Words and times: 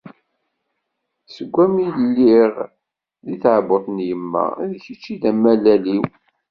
Seg 1.35 1.49
wami 1.55 1.85
i 1.89 2.01
lliɣ 2.05 2.53
di 3.25 3.35
tɛebbuṭ 3.43 3.85
n 3.95 3.97
yemma, 4.07 4.43
d 4.69 4.71
kečč 4.83 5.03
i 5.13 5.15
d 5.21 5.23
amalal-iw. 5.29 6.03